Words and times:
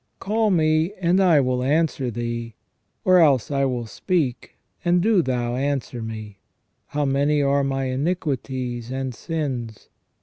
Call 0.17 0.49
me, 0.49 0.93
and 0.99 1.21
I 1.21 1.39
will 1.41 1.61
answer 1.61 2.09
Thee; 2.09 2.55
or 3.05 3.19
else 3.19 3.51
I 3.51 3.65
will 3.65 3.85
speak, 3.85 4.57
and 4.83 4.99
do 4.99 5.21
Thou 5.21 5.55
answer 5.55 6.01
me. 6.01 6.39
How 6.87 7.05
many 7.05 7.39
are 7.43 7.63
my 7.63 7.83
iniquities 7.83 8.89
and 8.89 9.13
sins? 9.13 9.89